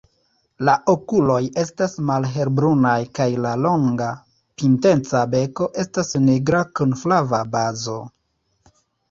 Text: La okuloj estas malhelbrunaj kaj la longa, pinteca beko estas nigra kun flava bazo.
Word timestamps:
La 0.67 0.73
okuloj 0.93 1.35
estas 1.63 1.91
malhelbrunaj 2.07 2.93
kaj 3.19 3.27
la 3.43 3.51
longa, 3.67 4.07
pinteca 4.63 5.23
beko 5.37 5.69
estas 5.85 6.11
nigra 6.25 6.65
kun 6.81 6.99
flava 7.05 7.45
bazo. 7.55 8.01